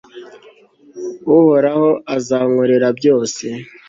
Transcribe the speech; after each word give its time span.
uhoraho 1.37 1.89
azankorera 2.15 2.87
byose 2.97 3.45